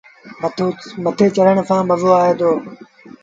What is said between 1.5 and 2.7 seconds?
سآݩ مزو آئي دو۔